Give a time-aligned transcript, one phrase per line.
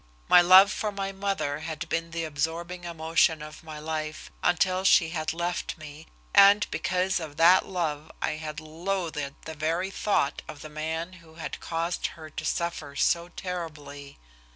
[0.27, 5.09] My love for my mother had been the absorbing emotion of my life, until she
[5.09, 10.61] had left me, and because of that love I had loathed the very thought of
[10.63, 14.17] the man who had caused her to suffer so terribly.